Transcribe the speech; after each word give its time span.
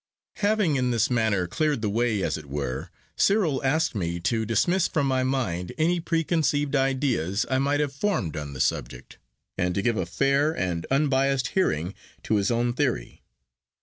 'Having 0.37 0.77
in 0.77 0.89
this 0.89 1.11
manner 1.11 1.45
cleared 1.45 1.83
the 1.83 1.87
way 1.89 2.23
as 2.23 2.35
it 2.35 2.47
were, 2.47 2.89
Cyril 3.15 3.63
asked 3.63 3.93
me 3.93 4.19
to 4.21 4.47
dismiss 4.47 4.87
from 4.87 5.05
my 5.05 5.23
mind 5.23 5.73
any 5.77 5.99
preconceived 5.99 6.75
ideas 6.75 7.45
I 7.51 7.59
might 7.59 7.81
have 7.81 7.93
formed 7.93 8.35
on 8.35 8.53
the 8.53 8.61
subject, 8.61 9.19
and 9.59 9.75
to 9.75 9.83
give 9.83 9.97
a 9.97 10.07
fair 10.07 10.57
and 10.57 10.87
unbiassed 10.89 11.49
hearing 11.49 11.93
to 12.23 12.37
his 12.37 12.49
own 12.49 12.73
theory. 12.73 13.21